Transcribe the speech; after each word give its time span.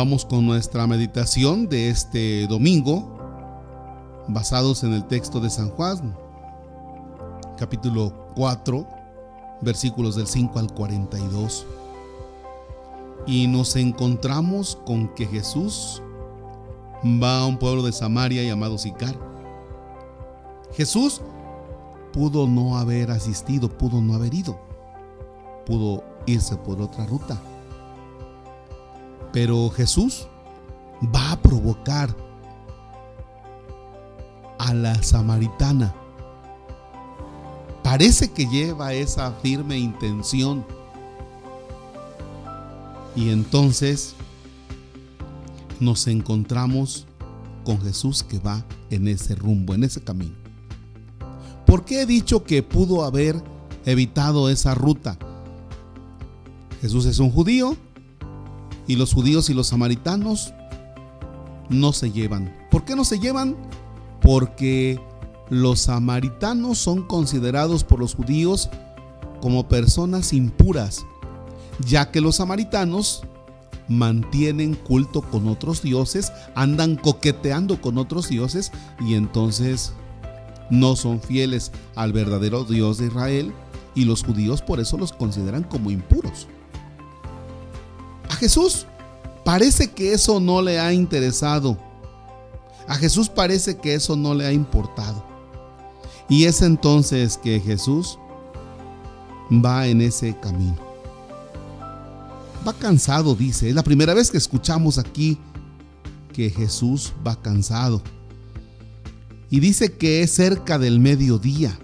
Vamos 0.00 0.24
con 0.24 0.46
nuestra 0.46 0.86
meditación 0.86 1.68
de 1.68 1.90
este 1.90 2.46
domingo, 2.46 3.18
basados 4.28 4.82
en 4.82 4.94
el 4.94 5.04
texto 5.04 5.40
de 5.40 5.50
San 5.50 5.68
Juan, 5.68 6.16
capítulo 7.58 8.32
4, 8.34 8.88
versículos 9.60 10.16
del 10.16 10.26
5 10.26 10.58
al 10.58 10.72
42. 10.72 11.66
Y 13.26 13.46
nos 13.46 13.76
encontramos 13.76 14.78
con 14.86 15.14
que 15.14 15.26
Jesús 15.26 16.00
va 17.22 17.40
a 17.40 17.46
un 17.46 17.58
pueblo 17.58 17.82
de 17.82 17.92
Samaria 17.92 18.42
llamado 18.42 18.78
Sicar. 18.78 19.14
Jesús 20.72 21.20
pudo 22.14 22.46
no 22.46 22.78
haber 22.78 23.10
asistido, 23.10 23.68
pudo 23.68 24.00
no 24.00 24.14
haber 24.14 24.32
ido, 24.32 24.58
pudo 25.66 26.02
irse 26.24 26.56
por 26.56 26.80
otra 26.80 27.04
ruta. 27.04 27.38
Pero 29.32 29.70
Jesús 29.70 30.26
va 31.14 31.32
a 31.32 31.40
provocar 31.40 32.14
a 34.58 34.74
la 34.74 35.02
samaritana. 35.02 35.94
Parece 37.82 38.30
que 38.30 38.46
lleva 38.46 38.92
esa 38.92 39.32
firme 39.32 39.78
intención. 39.78 40.64
Y 43.16 43.30
entonces 43.30 44.14
nos 45.80 46.06
encontramos 46.06 47.06
con 47.64 47.80
Jesús 47.80 48.22
que 48.22 48.38
va 48.38 48.64
en 48.90 49.08
ese 49.08 49.34
rumbo, 49.34 49.74
en 49.74 49.84
ese 49.84 50.02
camino. 50.02 50.34
¿Por 51.66 51.84
qué 51.84 52.02
he 52.02 52.06
dicho 52.06 52.44
que 52.44 52.62
pudo 52.62 53.04
haber 53.04 53.42
evitado 53.86 54.48
esa 54.50 54.74
ruta? 54.74 55.18
Jesús 56.80 57.06
es 57.06 57.18
un 57.18 57.30
judío 57.30 57.76
y 58.90 58.96
los 58.96 59.14
judíos 59.14 59.48
y 59.50 59.54
los 59.54 59.68
samaritanos 59.68 60.52
no 61.68 61.92
se 61.92 62.10
llevan. 62.10 62.52
¿Por 62.72 62.84
qué 62.84 62.96
no 62.96 63.04
se 63.04 63.20
llevan? 63.20 63.54
Porque 64.20 65.00
los 65.48 65.82
samaritanos 65.82 66.78
son 66.78 67.06
considerados 67.06 67.84
por 67.84 68.00
los 68.00 68.16
judíos 68.16 68.68
como 69.40 69.68
personas 69.68 70.32
impuras, 70.32 71.06
ya 71.86 72.10
que 72.10 72.20
los 72.20 72.34
samaritanos 72.36 73.22
mantienen 73.86 74.74
culto 74.74 75.22
con 75.22 75.46
otros 75.46 75.82
dioses, 75.82 76.32
andan 76.56 76.96
coqueteando 76.96 77.80
con 77.80 77.96
otros 77.96 78.28
dioses 78.28 78.72
y 78.98 79.14
entonces 79.14 79.92
no 80.68 80.96
son 80.96 81.20
fieles 81.20 81.70
al 81.94 82.12
verdadero 82.12 82.64
Dios 82.64 82.98
de 82.98 83.06
Israel 83.06 83.52
y 83.94 84.04
los 84.04 84.24
judíos 84.24 84.62
por 84.62 84.80
eso 84.80 84.98
los 84.98 85.12
consideran 85.12 85.62
como 85.62 85.92
impuros. 85.92 86.48
Jesús 88.40 88.86
parece 89.44 89.92
que 89.92 90.12
eso 90.12 90.40
no 90.40 90.60
le 90.60 90.80
ha 90.80 90.92
interesado. 90.92 91.78
A 92.88 92.96
Jesús 92.96 93.28
parece 93.28 93.76
que 93.76 93.94
eso 93.94 94.16
no 94.16 94.34
le 94.34 94.46
ha 94.46 94.52
importado. 94.52 95.24
Y 96.28 96.46
es 96.46 96.62
entonces 96.62 97.38
que 97.38 97.60
Jesús 97.60 98.18
va 99.52 99.86
en 99.86 100.00
ese 100.00 100.36
camino 100.40 100.90
va 102.66 102.72
cansado, 102.72 103.34
dice. 103.34 103.68
Es 103.68 103.74
la 103.74 103.82
primera 103.82 104.14
vez 104.14 104.30
que 104.30 104.38
escuchamos 104.38 104.98
aquí 104.98 105.38
que 106.32 106.50
Jesús 106.50 107.12
va 107.26 107.40
cansado. 107.40 108.02
Y 109.50 109.60
dice 109.60 109.92
que 109.92 110.22
es 110.22 110.32
cerca 110.32 110.78
del 110.78 111.00
mediodía. 111.00 111.76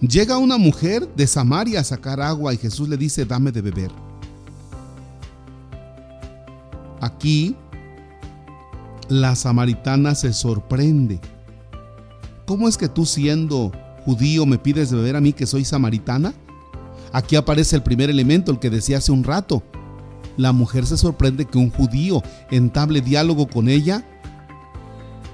Llega 0.00 0.38
una 0.38 0.58
mujer 0.58 1.08
de 1.16 1.26
Samaria 1.26 1.80
a 1.80 1.84
sacar 1.84 2.20
agua 2.20 2.54
y 2.54 2.58
Jesús 2.58 2.88
le 2.88 2.96
dice, 2.96 3.24
dame 3.24 3.50
de 3.50 3.62
beber. 3.62 4.05
Aquí 7.26 7.56
la 9.08 9.34
samaritana 9.34 10.14
se 10.14 10.32
sorprende. 10.32 11.18
¿Cómo 12.44 12.68
es 12.68 12.76
que 12.76 12.88
tú 12.88 13.04
siendo 13.04 13.72
judío 14.04 14.46
me 14.46 14.58
pides 14.58 14.90
de 14.90 14.96
beber 14.96 15.16
a 15.16 15.20
mí 15.20 15.32
que 15.32 15.44
soy 15.44 15.64
samaritana? 15.64 16.32
Aquí 17.12 17.34
aparece 17.34 17.74
el 17.74 17.82
primer 17.82 18.10
elemento, 18.10 18.52
el 18.52 18.60
que 18.60 18.70
decía 18.70 18.98
hace 18.98 19.10
un 19.10 19.24
rato. 19.24 19.64
La 20.36 20.52
mujer 20.52 20.86
se 20.86 20.96
sorprende 20.96 21.46
que 21.46 21.58
un 21.58 21.70
judío 21.70 22.22
entable 22.52 23.00
diálogo 23.00 23.48
con 23.48 23.68
ella 23.68 24.06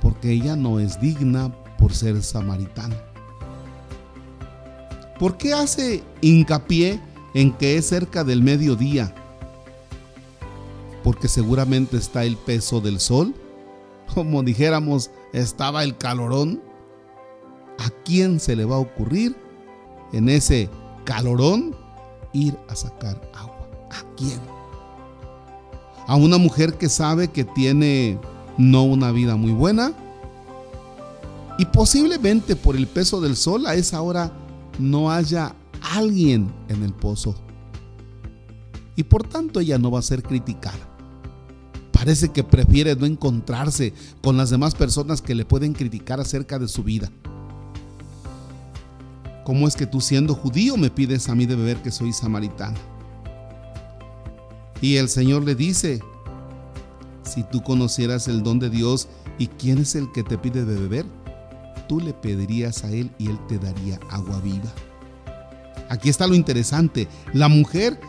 porque 0.00 0.30
ella 0.30 0.56
no 0.56 0.80
es 0.80 0.98
digna 0.98 1.52
por 1.76 1.92
ser 1.92 2.22
samaritana. 2.22 2.96
¿Por 5.18 5.36
qué 5.36 5.52
hace 5.52 6.02
hincapié 6.22 7.02
en 7.34 7.52
que 7.52 7.76
es 7.76 7.86
cerca 7.86 8.24
del 8.24 8.42
mediodía? 8.42 9.14
Porque 11.02 11.28
seguramente 11.28 11.96
está 11.96 12.24
el 12.24 12.36
peso 12.36 12.80
del 12.80 13.00
sol. 13.00 13.34
Como 14.14 14.42
dijéramos, 14.42 15.10
estaba 15.32 15.84
el 15.84 15.96
calorón. 15.96 16.62
¿A 17.78 17.90
quién 18.04 18.38
se 18.38 18.54
le 18.54 18.64
va 18.64 18.76
a 18.76 18.80
ocurrir 18.80 19.34
en 20.12 20.28
ese 20.28 20.68
calorón 21.04 21.74
ir 22.32 22.56
a 22.68 22.76
sacar 22.76 23.20
agua. 23.34 23.68
¿A 23.90 24.02
quién? 24.16 24.40
A 26.06 26.16
una 26.16 26.38
mujer 26.38 26.74
que 26.78 26.88
sabe 26.88 27.28
que 27.28 27.44
tiene 27.44 28.18
no 28.58 28.82
una 28.84 29.12
vida 29.12 29.36
muy 29.36 29.52
buena 29.52 29.92
y 31.58 31.64
posiblemente 31.66 32.56
por 32.56 32.76
el 32.76 32.86
peso 32.86 33.20
del 33.20 33.36
sol 33.36 33.66
a 33.66 33.74
esa 33.74 34.00
hora 34.02 34.32
no 34.78 35.10
haya 35.10 35.54
alguien 35.94 36.52
en 36.68 36.82
el 36.82 36.92
pozo. 36.92 37.34
Y 38.96 39.04
por 39.04 39.24
tanto 39.24 39.60
ella 39.60 39.78
no 39.78 39.90
va 39.90 40.00
a 40.00 40.02
ser 40.02 40.22
criticada. 40.22 40.88
Parece 42.02 42.30
que 42.30 42.42
prefiere 42.42 42.96
no 42.96 43.06
encontrarse 43.06 43.94
con 44.22 44.36
las 44.36 44.50
demás 44.50 44.74
personas 44.74 45.22
que 45.22 45.36
le 45.36 45.44
pueden 45.44 45.72
criticar 45.72 46.18
acerca 46.18 46.58
de 46.58 46.66
su 46.66 46.82
vida. 46.82 47.08
¿Cómo 49.44 49.68
es 49.68 49.76
que 49.76 49.86
tú 49.86 50.00
siendo 50.00 50.34
judío 50.34 50.76
me 50.76 50.90
pides 50.90 51.28
a 51.28 51.36
mí 51.36 51.46
de 51.46 51.54
beber 51.54 51.76
que 51.76 51.92
soy 51.92 52.12
samaritana? 52.12 52.76
Y 54.80 54.96
el 54.96 55.08
Señor 55.08 55.44
le 55.44 55.54
dice, 55.54 56.00
si 57.22 57.44
tú 57.44 57.62
conocieras 57.62 58.26
el 58.26 58.42
don 58.42 58.58
de 58.58 58.68
Dios 58.68 59.06
y 59.38 59.46
quién 59.46 59.78
es 59.78 59.94
el 59.94 60.10
que 60.10 60.24
te 60.24 60.36
pide 60.36 60.64
de 60.64 60.74
beber, 60.74 61.06
tú 61.88 62.00
le 62.00 62.14
pedirías 62.14 62.82
a 62.82 62.90
Él 62.90 63.12
y 63.16 63.28
Él 63.28 63.38
te 63.46 63.60
daría 63.60 64.00
agua 64.10 64.40
viva. 64.40 64.72
Aquí 65.88 66.08
está 66.08 66.26
lo 66.26 66.34
interesante, 66.34 67.06
la 67.32 67.46
mujer, 67.46 68.00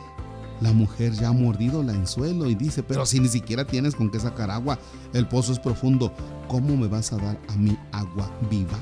la 0.63 0.74
mujer 0.74 1.13
ya 1.13 1.28
ha 1.28 1.34
mordido 1.34 1.81
el 1.81 1.90
anzuelo 1.90 2.50
y 2.50 2.56
dice, 2.56 2.81
pero 2.81 3.06
si 3.06 3.19
ni 3.19 3.28
siquiera 3.28 3.66
tienes 3.66 3.94
con 3.94 4.09
qué 4.09 4.19
sacar 4.19 4.50
agua, 4.50 4.79
el 5.13 5.28
pozo 5.28 5.51
es 5.51 5.59
profundo, 5.59 6.12
¿cómo 6.47 6.75
me 6.75 6.88
vas 6.88 7.13
a 7.13 7.18
dar 7.18 7.40
a 7.50 7.56
mí 7.56 7.78
agua 7.91 8.31
viva? 8.50 8.79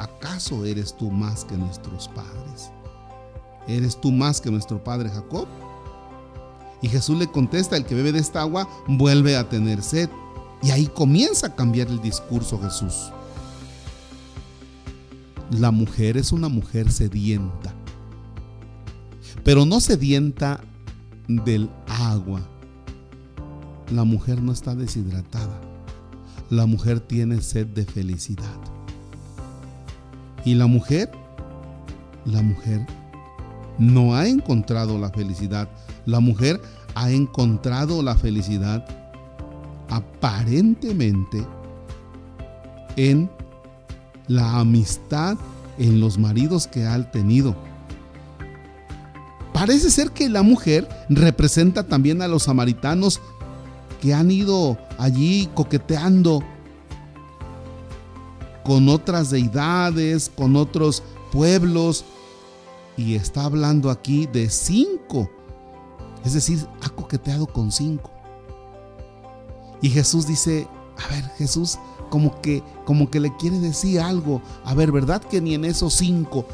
¿acaso 0.00 0.64
eres 0.64 0.96
tú 0.96 1.10
más 1.10 1.44
que 1.44 1.56
nuestros 1.56 2.08
padres? 2.08 2.70
¿Eres 3.68 4.00
tú 4.00 4.10
más 4.10 4.40
que 4.40 4.50
nuestro 4.50 4.82
padre 4.82 5.10
Jacob? 5.10 5.46
Y 6.82 6.88
Jesús 6.88 7.18
le 7.18 7.30
contesta, 7.30 7.76
el 7.76 7.84
que 7.84 7.94
bebe 7.94 8.12
de 8.12 8.20
esta 8.20 8.40
agua 8.40 8.68
vuelve 8.88 9.36
a 9.36 9.48
tener 9.48 9.82
sed. 9.82 10.08
Y 10.62 10.70
ahí 10.70 10.86
comienza 10.86 11.48
a 11.48 11.54
cambiar 11.54 11.88
el 11.88 12.00
discurso 12.00 12.58
Jesús. 12.60 13.12
La 15.50 15.70
mujer 15.70 16.16
es 16.16 16.32
una 16.32 16.48
mujer 16.48 16.90
sedienta, 16.90 17.74
pero 19.44 19.64
no 19.64 19.80
sedienta 19.80 20.60
del 21.28 21.70
agua. 21.86 22.40
La 23.92 24.04
mujer 24.04 24.40
no 24.40 24.52
está 24.52 24.74
deshidratada. 24.74 25.60
La 26.50 26.66
mujer 26.66 27.00
tiene 27.00 27.40
sed 27.40 27.66
de 27.66 27.84
felicidad. 27.84 28.58
Y 30.44 30.54
la 30.54 30.66
mujer, 30.66 31.10
la 32.24 32.42
mujer 32.42 32.86
no 33.78 34.14
ha 34.14 34.26
encontrado 34.26 34.98
la 34.98 35.10
felicidad. 35.10 35.68
La 36.06 36.20
mujer 36.20 36.60
ha 36.94 37.10
encontrado 37.10 38.02
la 38.02 38.16
felicidad 38.16 38.84
aparentemente 39.88 41.46
en 42.96 43.30
la 44.28 44.60
amistad, 44.60 45.36
en 45.78 46.00
los 46.00 46.18
maridos 46.18 46.66
que 46.66 46.86
ha 46.86 47.10
tenido. 47.10 47.54
Parece 49.60 49.90
ser 49.90 50.10
que 50.12 50.30
la 50.30 50.42
mujer 50.42 50.88
representa 51.10 51.86
también 51.86 52.22
a 52.22 52.28
los 52.28 52.44
samaritanos 52.44 53.20
que 54.00 54.14
han 54.14 54.30
ido 54.30 54.78
allí 54.96 55.50
coqueteando 55.54 56.42
con 58.64 58.88
otras 58.88 59.28
deidades, 59.28 60.32
con 60.34 60.56
otros 60.56 61.02
pueblos. 61.30 62.06
Y 62.96 63.16
está 63.16 63.44
hablando 63.44 63.90
aquí 63.90 64.26
de 64.32 64.48
cinco. 64.48 65.30
Es 66.24 66.32
decir, 66.32 66.66
ha 66.80 66.88
coqueteado 66.88 67.46
con 67.46 67.70
cinco. 67.70 68.10
Y 69.82 69.90
Jesús 69.90 70.26
dice, 70.26 70.66
a 70.96 71.14
ver, 71.14 71.24
Jesús 71.36 71.78
como 72.08 72.40
que 72.40 72.62
como 72.86 73.10
que 73.10 73.20
le 73.20 73.36
quiere 73.36 73.58
decir 73.58 74.00
algo. 74.00 74.40
A 74.64 74.72
ver, 74.72 74.90
¿verdad 74.90 75.20
que 75.20 75.42
ni 75.42 75.52
en 75.52 75.66
esos 75.66 75.92
cinco, 75.92 76.46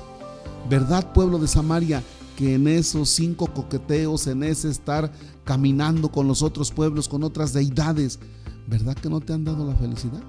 verdad 0.69 1.13
pueblo 1.13 1.39
de 1.39 1.47
Samaria, 1.47 2.03
que 2.37 2.55
en 2.55 2.69
esos 2.69 3.09
cinco 3.09 3.47
coqueteos, 3.47 4.27
en 4.27 4.43
ese 4.43 4.69
estar 4.69 5.11
caminando 5.45 6.11
con 6.11 6.29
los 6.29 6.43
otros 6.43 6.71
pueblos, 6.71 7.09
con 7.09 7.25
otras 7.25 7.53
deidades, 7.53 8.19
¿verdad 8.67 8.95
que 8.95 9.09
no 9.09 9.21
te 9.21 9.33
han 9.33 9.45
dado 9.45 9.67
la 9.67 9.75
felicidad? 9.75 10.23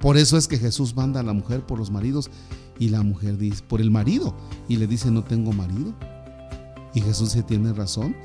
Por 0.00 0.16
eso 0.16 0.38
es 0.38 0.48
que 0.48 0.56
Jesús 0.56 0.94
manda 0.94 1.20
a 1.20 1.22
la 1.22 1.34
mujer 1.34 1.66
por 1.66 1.78
los 1.78 1.90
maridos 1.90 2.30
y 2.78 2.88
la 2.88 3.02
mujer 3.02 3.36
dice, 3.36 3.62
por 3.68 3.80
el 3.80 3.90
marido, 3.90 4.34
y 4.68 4.76
le 4.76 4.86
dice, 4.86 5.10
no 5.10 5.22
tengo 5.22 5.52
marido. 5.52 5.92
Y 6.94 7.00
Jesús 7.02 7.30
se 7.30 7.42
tiene 7.42 7.72
razón. 7.72 8.16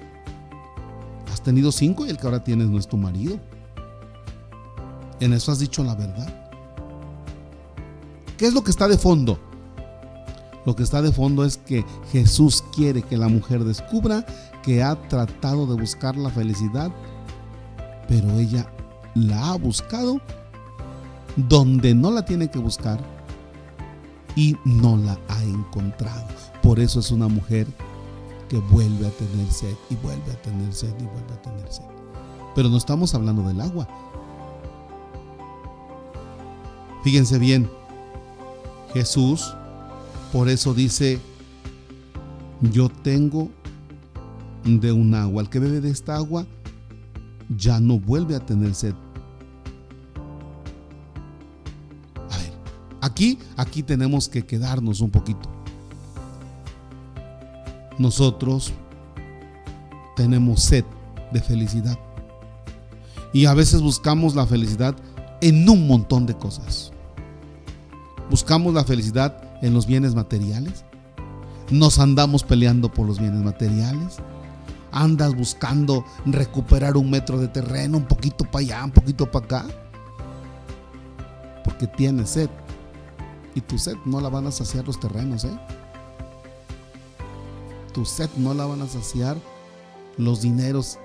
Has 1.34 1.44
tenido 1.44 1.72
cinco 1.72 2.06
y 2.06 2.10
el 2.10 2.18
que 2.18 2.28
ahora 2.28 2.44
tienes 2.44 2.70
no 2.70 2.78
es 2.78 2.88
tu 2.88 2.96
marido. 2.96 3.40
En 5.20 5.34
eso 5.34 5.52
has 5.52 5.60
dicho 5.60 5.84
la 5.84 5.96
verdad. 5.96 6.34
¿Qué 8.38 8.46
es 8.46 8.54
lo 8.54 8.64
que 8.64 8.72
está 8.72 8.88
de 8.88 8.98
fondo? 8.98 9.40
Lo 10.66 10.76
que 10.76 10.84
está 10.84 11.02
de 11.02 11.12
fondo 11.12 11.46
es 11.46 11.58
que 11.58 11.86
Jesús 12.12 12.64
quiere 12.74 13.04
que 13.04 13.18
la 13.18 13.28
mujer 13.28 13.64
descubra 13.64 14.26
que 14.64 14.82
ha 14.82 14.96
tratado 15.08 15.68
de 15.68 15.80
buscar 15.80 16.16
la 16.18 16.32
felicidad, 16.32 16.92
pero 18.08 18.32
ella 18.40 18.68
la 19.14 19.52
ha 19.52 19.58
buscado 19.58 20.20
donde 21.36 21.94
no 21.94 22.12
la 22.12 22.26
tiene 22.26 22.50
que 22.50 22.60
buscar 22.60 23.00
y 24.36 24.58
no 24.66 24.98
la 24.98 25.20
ha 25.30 25.44
encontrado. 25.44 26.26
Por 26.64 26.80
eso 26.80 27.00
es 27.00 27.12
una 27.12 27.28
mujer 27.28 27.68
que 28.50 28.58
vuelve 28.58 29.08
a 29.08 29.12
tener 29.12 29.52
sed 29.52 29.76
y 29.90 29.96
vuelve 29.96 30.32
a 30.32 30.42
tener 30.42 30.74
sed 30.74 30.94
y 31.00 31.04
vuelve 31.04 31.34
a 31.34 31.42
tener 31.42 31.72
sed. 31.72 31.86
Pero 32.56 32.70
no 32.70 32.78
estamos 32.78 33.14
hablando 33.14 33.44
del 33.44 33.62
agua. 33.62 33.88
Fíjense 37.04 37.38
bien, 37.38 37.70
Jesús 38.94 39.56
por 40.36 40.50
eso 40.50 40.74
dice, 40.74 41.18
yo 42.60 42.90
tengo 42.90 43.50
de 44.66 44.92
un 44.92 45.16
agua. 45.16 45.42
El 45.42 45.50
que 45.50 45.60
bebe 45.60 45.80
de 45.80 45.90
esta 45.90 46.18
agua 46.18 46.46
ya 47.56 47.80
no 47.80 48.02
vuelve 48.02 48.36
a 48.36 48.46
tener 48.46 48.76
sed. 48.76 48.94
A 52.30 52.38
ver, 52.38 52.52
aquí, 53.00 53.40
aquí 53.56 53.82
tenemos 53.82 54.28
que 54.28 54.46
quedarnos 54.46 55.00
un 55.00 55.10
poquito. 55.10 55.48
Nosotros 57.98 58.74
tenemos 60.18 60.64
sed 60.64 60.84
de 61.32 61.40
felicidad. 61.40 61.98
Y 63.32 63.46
a 63.46 63.54
veces 63.54 63.82
buscamos 63.82 64.36
la 64.36 64.46
felicidad 64.46 64.98
en 65.40 65.70
un 65.70 65.88
montón 65.88 66.26
de 66.26 66.34
cosas. 66.36 66.92
Buscamos 68.30 68.74
la 68.74 68.84
felicidad 68.84 69.45
en 69.62 69.74
los 69.74 69.86
bienes 69.86 70.16
materiales. 70.16 70.86
Nos 71.72 72.00
andamos 72.00 72.44
peleando 72.44 72.92
por 72.92 73.08
los 73.08 73.20
bienes 73.20 73.42
materiales. 73.44 74.18
Andas 74.92 75.36
buscando 75.36 76.06
recuperar 76.26 76.96
un 76.96 77.10
metro 77.10 77.40
de 77.40 77.48
terreno, 77.48 77.98
un 77.98 78.06
poquito 78.06 78.46
para 78.46 78.60
allá, 78.60 78.86
un 78.86 78.92
poquito 78.92 79.30
para 79.30 79.46
acá. 79.46 79.66
Porque 81.64 81.88
tienes 81.88 82.30
sed. 82.30 82.50
Y 83.56 83.62
tu 83.62 83.80
sed 83.80 83.96
no 84.06 84.22
la 84.22 84.30
van 84.30 84.48
a 84.48 84.52
saciar 84.52 84.86
los 84.86 85.00
terrenos, 85.00 85.46
¿eh? 85.46 85.60
Tu 87.94 88.06
sed 88.06 88.30
no 88.38 88.54
la 88.54 88.66
van 88.66 88.82
a 88.82 88.88
saciar 88.88 89.38
los 90.18 90.42
dineros. 90.42 91.00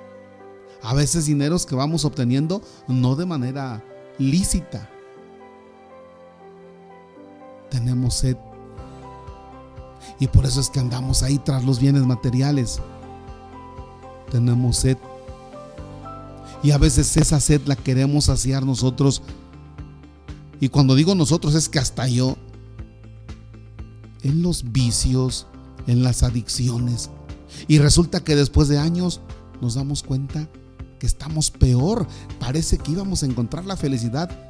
A 0.83 0.95
veces 0.95 1.27
dineros 1.27 1.67
que 1.67 1.75
vamos 1.75 2.05
obteniendo 2.05 2.63
no 2.89 3.15
de 3.15 3.27
manera 3.27 3.83
lícita, 4.19 4.89
tenemos 7.71 8.15
sed. 8.15 8.37
Y 10.19 10.27
por 10.27 10.45
eso 10.45 10.61
es 10.61 10.69
que 10.69 10.81
andamos 10.81 11.23
ahí 11.23 11.39
tras 11.39 11.65
los 11.65 11.81
bienes 11.81 12.03
materiales. 12.03 12.81
Tenemos 14.31 14.77
sed. 14.77 14.99
Y 16.63 16.73
a 16.73 16.79
veces 16.79 17.17
esa 17.17 17.41
sed 17.41 17.63
la 17.65 17.77
queremos 17.77 18.25
saciar 18.27 18.67
nosotros. 18.67 19.23
Y 20.61 20.69
cuando 20.69 20.95
digo 20.95 21.15
nosotros 21.15 21.55
es 21.55 21.69
que 21.69 21.79
hasta 21.79 22.07
yo. 22.07 22.37
En 24.23 24.43
los 24.43 24.73
vicios, 24.73 25.47
en 25.87 26.03
las 26.03 26.23
adicciones. 26.23 27.09
Y 27.67 27.79
resulta 27.79 28.23
que 28.23 28.37
después 28.37 28.69
de 28.69 28.79
años 28.79 29.21
nos 29.63 29.75
damos 29.75 30.03
cuenta 30.03 30.49
que 30.99 31.07
estamos 31.07 31.51
peor. 31.51 32.07
Parece 32.39 32.77
que 32.77 32.93
íbamos 32.93 33.23
a 33.23 33.27
encontrar 33.27 33.65
la 33.65 33.77
felicidad 33.77 34.50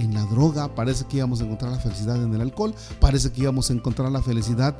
en 0.00 0.14
la 0.14 0.24
droga, 0.24 0.74
parece 0.74 1.04
que 1.04 1.18
íbamos 1.18 1.40
a 1.40 1.44
encontrar 1.44 1.72
la 1.72 1.78
felicidad 1.78 2.22
en 2.22 2.34
el 2.34 2.40
alcohol, 2.40 2.74
parece 2.98 3.30
que 3.30 3.42
íbamos 3.42 3.70
a 3.70 3.74
encontrar 3.74 4.10
la 4.10 4.22
felicidad 4.22 4.74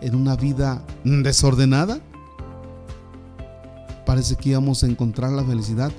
en 0.00 0.14
una 0.14 0.36
vida 0.36 0.82
desordenada, 1.04 1.98
parece 4.06 4.36
que 4.36 4.50
íbamos 4.50 4.82
a 4.84 4.86
encontrar 4.86 5.32
la 5.32 5.44
felicidad 5.44 5.90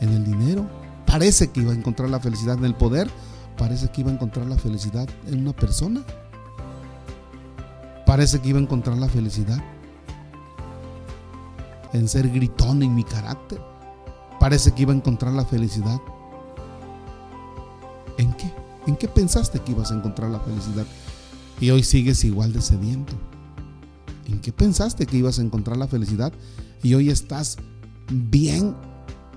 en 0.00 0.08
el 0.10 0.24
dinero, 0.24 0.66
parece 1.06 1.48
que 1.48 1.60
iba 1.60 1.72
a 1.72 1.76
encontrar 1.76 2.08
la 2.08 2.20
felicidad 2.20 2.56
en 2.58 2.64
el 2.64 2.74
poder, 2.74 3.10
parece 3.58 3.88
que 3.88 4.00
iba 4.00 4.10
a 4.10 4.14
encontrar 4.14 4.46
la 4.46 4.56
felicidad 4.56 5.08
en 5.26 5.40
una 5.40 5.52
persona, 5.52 6.02
parece 8.06 8.40
que 8.40 8.48
iba 8.48 8.58
a 8.58 8.62
encontrar 8.62 8.96
la 8.96 9.08
felicidad 9.08 9.62
en 11.92 12.08
ser 12.08 12.28
gritón 12.30 12.82
en 12.82 12.94
mi 12.94 13.04
carácter 13.04 13.75
parece 14.46 14.70
que 14.70 14.82
iba 14.82 14.92
a 14.92 14.96
encontrar 14.96 15.32
la 15.32 15.44
felicidad. 15.44 16.00
¿En 18.16 18.32
qué? 18.34 18.48
¿En 18.86 18.94
qué 18.94 19.08
pensaste 19.08 19.58
que 19.58 19.72
ibas 19.72 19.90
a 19.90 19.96
encontrar 19.96 20.30
la 20.30 20.38
felicidad? 20.38 20.86
Y 21.60 21.70
hoy 21.70 21.82
sigues 21.82 22.22
igual 22.22 22.52
de 22.52 22.62
sediento. 22.62 23.12
¿En 24.26 24.40
qué 24.40 24.52
pensaste 24.52 25.04
que 25.04 25.16
ibas 25.16 25.40
a 25.40 25.42
encontrar 25.42 25.76
la 25.76 25.88
felicidad? 25.88 26.32
Y 26.84 26.94
hoy 26.94 27.10
estás 27.10 27.56
bien 28.08 28.76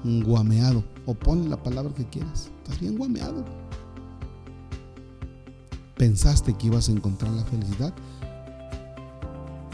guameado. 0.04 0.84
O 1.08 1.16
pon 1.16 1.50
la 1.50 1.58
palabra 1.58 1.92
que 1.96 2.06
quieras. 2.06 2.52
Estás 2.62 2.80
bien 2.80 2.96
guameado. 2.96 3.44
Pensaste 5.98 6.54
que 6.54 6.68
ibas 6.68 6.88
a 6.88 6.92
encontrar 6.92 7.32
la 7.32 7.46
felicidad 7.46 7.96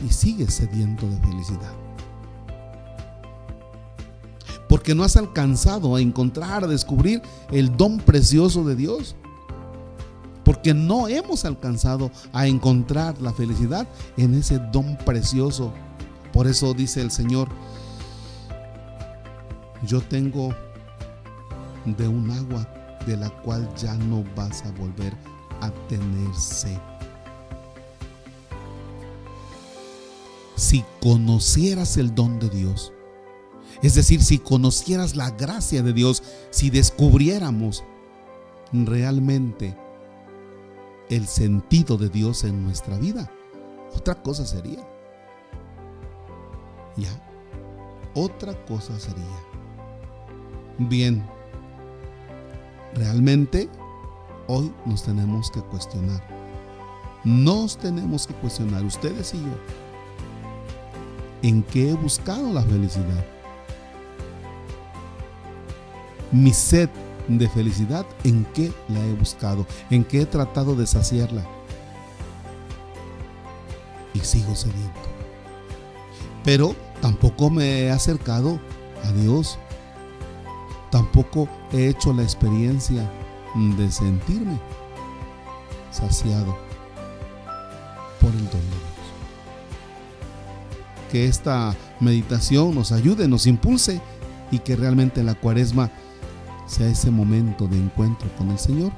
y 0.01 0.13
sigues 0.13 0.53
sediento 0.53 1.05
de 1.09 1.19
felicidad 1.19 1.84
porque 4.75 4.93
no 4.93 5.05
has 5.05 5.15
alcanzado 5.15 5.95
a 5.95 6.01
encontrar, 6.01 6.65
a 6.65 6.67
descubrir 6.67 7.21
el 7.49 7.77
don 7.77 7.97
precioso 7.97 8.65
de 8.65 8.75
Dios. 8.75 9.15
Porque 10.43 10.73
no 10.73 11.07
hemos 11.07 11.45
alcanzado 11.45 12.11
a 12.33 12.45
encontrar 12.45 13.21
la 13.21 13.31
felicidad 13.31 13.87
en 14.17 14.33
ese 14.33 14.59
don 14.73 14.97
precioso. 14.97 15.71
Por 16.33 16.45
eso 16.45 16.73
dice 16.73 16.99
el 16.99 17.09
Señor, 17.09 17.47
yo 19.87 20.01
tengo 20.01 20.53
de 21.85 22.09
un 22.09 22.29
agua 22.31 22.67
de 23.07 23.15
la 23.15 23.29
cual 23.29 23.73
ya 23.77 23.93
no 23.95 24.25
vas 24.35 24.65
a 24.65 24.71
volver 24.71 25.13
a 25.61 25.71
tener 25.87 26.35
sed. 26.35 26.77
Si 30.57 30.83
conocieras 31.01 31.95
el 31.95 32.13
don 32.13 32.39
de 32.39 32.49
Dios, 32.49 32.91
es 33.85 33.93
decir, 33.93 34.23
si 34.23 34.39
conocieras 34.39 35.15
la 35.15 35.29
gracia 35.29 35.83
de 35.83 35.93
Dios, 35.93 36.23
si 36.49 36.71
descubriéramos 36.71 37.83
realmente 38.73 39.77
el 41.07 41.27
sentido 41.27 41.95
de 41.95 42.09
Dios 42.09 42.45
en 42.45 42.63
nuestra 42.63 42.97
vida, 42.97 43.29
otra 43.95 44.15
cosa 44.15 44.43
sería. 44.43 44.79
Ya, 46.97 47.11
otra 48.15 48.55
cosa 48.65 48.99
sería. 48.99 49.23
Bien, 50.79 51.23
realmente 52.95 53.69
hoy 54.47 54.73
nos 54.87 55.03
tenemos 55.03 55.51
que 55.51 55.61
cuestionar. 55.61 56.27
Nos 57.23 57.77
tenemos 57.77 58.25
que 58.25 58.33
cuestionar, 58.33 58.83
ustedes 58.83 59.35
y 59.35 59.37
yo, 59.37 59.53
en 61.43 61.61
qué 61.61 61.91
he 61.91 61.93
buscado 61.93 62.51
la 62.51 62.63
felicidad 62.63 63.34
mi 66.35 66.51
sed 66.53 66.89
de 67.29 67.47
felicidad, 67.49 68.05
¿en 68.23 68.45
qué 68.53 68.71
la 68.89 68.99
he 68.99 69.13
buscado? 69.13 69.65
¿En 69.89 70.03
qué 70.03 70.21
he 70.21 70.25
tratado 70.25 70.75
de 70.75 70.85
saciarla? 70.85 71.45
Y 74.13 74.19
sigo 74.19 74.53
sediento. 74.53 75.09
Pero 76.43 76.75
tampoco 77.01 77.49
me 77.49 77.81
he 77.81 77.91
acercado 77.91 78.59
a 79.03 79.11
Dios. 79.13 79.57
Tampoco 80.91 81.47
he 81.71 81.87
hecho 81.87 82.13
la 82.13 82.23
experiencia 82.23 83.09
de 83.77 83.91
sentirme 83.91 84.59
saciado 85.91 86.57
por 88.19 88.31
el 88.31 88.43
don 88.49 88.49
de 88.49 88.59
Dios. 88.59 88.95
Que 91.11 91.27
esta 91.27 91.73
meditación 92.01 92.75
nos 92.75 92.91
ayude, 92.91 93.27
nos 93.29 93.47
impulse 93.47 94.01
y 94.51 94.59
que 94.59 94.75
realmente 94.75 95.23
la 95.23 95.33
cuaresma 95.35 95.91
sea 96.65 96.87
ese 96.87 97.11
momento 97.11 97.67
de 97.67 97.77
encuentro 97.77 98.29
con 98.37 98.51
el 98.51 98.59
Señor 98.59 98.91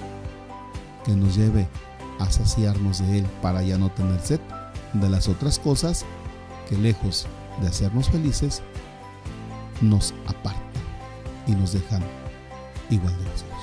que 1.03 1.13
nos 1.13 1.35
lleve 1.35 1.67
a 2.19 2.29
saciarnos 2.31 2.99
de 2.99 3.19
Él 3.19 3.25
para 3.41 3.61
ya 3.61 3.77
no 3.77 3.89
tener 3.91 4.19
sed 4.19 4.39
de 4.93 5.09
las 5.09 5.27
otras 5.27 5.59
cosas 5.59 6.05
que 6.67 6.77
lejos 6.77 7.27
de 7.61 7.67
hacernos 7.67 8.09
felices, 8.09 8.61
nos 9.81 10.13
apartan 10.25 10.61
y 11.45 11.51
nos 11.51 11.73
dejan 11.73 12.03
igual 12.89 13.15
de 13.17 13.25
vacíos. 13.25 13.56